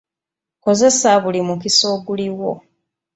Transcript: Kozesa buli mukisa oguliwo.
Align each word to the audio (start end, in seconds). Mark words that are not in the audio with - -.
Kozesa 0.63 1.11
buli 1.23 1.39
mukisa 1.47 1.85
oguliwo. 1.95 2.51